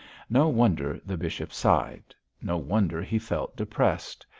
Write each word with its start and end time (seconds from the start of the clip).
No 0.31 0.47
wonder 0.47 0.99
the 1.05 1.15
bishop 1.15 1.53
sighed; 1.53 2.15
no 2.41 2.57
wonder 2.57 3.03
he 3.03 3.19
felt 3.19 3.55
depressed. 3.55 4.25